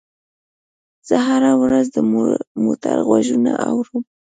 زه 1.07 1.15
هره 1.27 1.51
ورځ 1.61 1.85
د 1.95 1.97
موټر 2.65 2.97
غږونه 3.09 3.51
اورم. 3.69 4.01